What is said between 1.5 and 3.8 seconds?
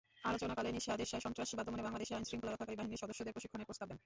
দমনে বাংলাদেশের আইনশৃঙ্খলা রক্ষাকারী বাহিনীর সদস্যদের প্রশিক্ষণের